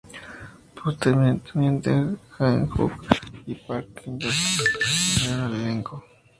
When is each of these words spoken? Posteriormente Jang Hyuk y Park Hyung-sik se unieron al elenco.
Posteriormente 0.83 1.91
Jang 2.35 2.61
Hyuk 2.71 2.95
y 3.51 3.53
Park 3.63 3.87
Hyung-sik 3.99 4.83
se 4.83 5.29
unieron 5.29 5.43
al 5.53 5.61
elenco. 5.61 6.03